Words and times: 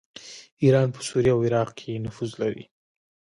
ایران 0.63 0.87
په 0.95 0.99
سوریه 1.07 1.33
او 1.35 1.41
عراق 1.47 1.69
کې 1.79 2.03
نفوذ 2.05 2.31
لري. 2.41 2.63